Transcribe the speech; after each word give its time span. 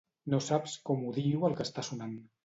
No 0.33 0.37
saps 0.43 0.71
com 0.89 1.03
odio 1.09 1.43
el 1.49 1.57
que 1.59 1.63
està 1.69 1.83
sonant. 1.91 2.17